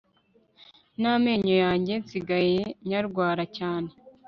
Namenyo 1.01 1.55
yanjye 1.63 1.93
nsigaye 2.03 2.61
nyarwara 2.89 3.43
cyane 3.57 3.89